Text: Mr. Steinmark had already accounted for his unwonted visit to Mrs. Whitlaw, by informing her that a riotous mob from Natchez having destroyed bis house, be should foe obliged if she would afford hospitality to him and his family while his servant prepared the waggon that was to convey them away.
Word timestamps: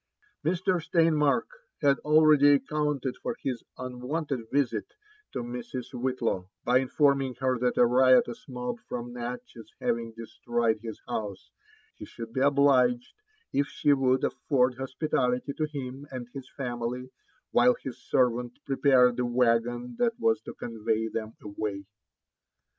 Mr. 0.43 0.81
Steinmark 0.83 1.45
had 1.79 1.99
already 1.99 2.53
accounted 2.53 3.15
for 3.17 3.35
his 3.43 3.61
unwonted 3.77 4.39
visit 4.51 4.95
to 5.31 5.43
Mrs. 5.43 5.93
Whitlaw, 5.93 6.47
by 6.63 6.79
informing 6.79 7.35
her 7.35 7.59
that 7.59 7.77
a 7.77 7.85
riotous 7.85 8.49
mob 8.49 8.79
from 8.89 9.13
Natchez 9.13 9.71
having 9.79 10.11
destroyed 10.13 10.81
bis 10.81 10.99
house, 11.07 11.51
be 11.99 12.05
should 12.05 12.33
foe 12.33 12.47
obliged 12.47 13.13
if 13.53 13.67
she 13.67 13.93
would 13.93 14.23
afford 14.23 14.79
hospitality 14.79 15.53
to 15.53 15.65
him 15.67 16.07
and 16.09 16.27
his 16.33 16.49
family 16.49 17.11
while 17.51 17.75
his 17.83 17.99
servant 17.99 18.57
prepared 18.65 19.17
the 19.17 19.25
waggon 19.27 19.97
that 19.99 20.19
was 20.19 20.41
to 20.41 20.55
convey 20.55 21.09
them 21.09 21.35
away. 21.43 21.85